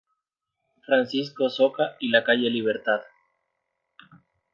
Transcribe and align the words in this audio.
Francisco 0.83 1.47
Soca 1.47 1.95
y 1.99 2.09
la 2.09 2.23
calle 2.23 2.49
Libertad. 2.49 3.01